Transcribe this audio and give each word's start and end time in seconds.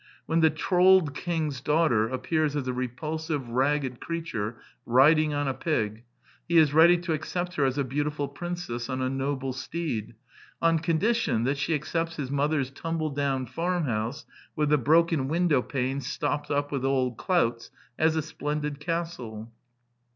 When 0.25 0.39
the 0.39 0.49
Trold 0.49 1.13
king's 1.13 1.61
daugh 1.61 1.87
ter 1.89 2.07
appears 2.09 2.55
as 2.55 2.67
a 2.67 2.73
repulsive 2.73 3.47
ragged 3.49 3.99
creature 4.01 4.57
riding 4.83 5.31
on 5.31 5.47
a 5.47 5.53
pig, 5.53 6.05
he 6.47 6.57
is 6.57 6.73
ready 6.73 6.97
to 6.97 7.13
accept 7.13 7.53
her 7.57 7.65
as 7.65 7.77
a 7.77 7.83
beauti 7.83 8.11
ful 8.11 8.27
princess 8.27 8.89
on 8.89 9.03
a 9.03 9.11
noble 9.11 9.53
steed, 9.53 10.15
on 10.59 10.79
condition 10.79 11.43
that 11.43 11.59
she 11.59 11.75
accepts 11.75 12.15
his 12.15 12.31
mother's 12.31 12.71
tumble 12.71 13.11
down 13.11 13.45
farmhouse, 13.45 14.25
with 14.55 14.69
the 14.69 14.79
broken 14.79 15.27
window 15.27 15.61
panes 15.61 16.07
stopped 16.07 16.49
up 16.49 16.71
with 16.71 16.83
old 16.83 17.19
clouts, 17.19 17.69
as 17.99 18.15
a 18.15 18.23
splendid 18.23 18.79
castle. 18.79 19.51